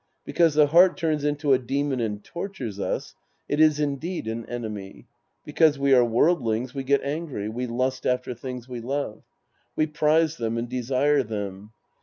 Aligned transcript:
Because 0.25 0.55
the 0.55 0.65
heart 0.65 0.97
turns 0.97 1.23
into 1.23 1.53
a 1.53 1.59
demon 1.59 1.99
and 1.99 2.23
tortures 2.23 2.79
us, 2.79 3.13
it 3.47 3.59
is 3.59 3.79
indeed 3.79 4.25
an 4.25 4.47
enemy. 4.47 5.05
Because 5.45 5.77
we 5.77 5.93
are 5.93 6.03
worldlings, 6.03 6.73
we 6.73 6.83
get 6.83 7.03
angry, 7.03 7.47
we 7.49 7.67
lust 7.67 8.07
after 8.07 8.33
things 8.33 8.67
we 8.67 8.81
love. 8.81 9.21
We 9.75 9.85
prize 9.85 10.37
them 10.37 10.57
and 10.57 10.67
desire 10.67 11.21
them. 11.21 11.73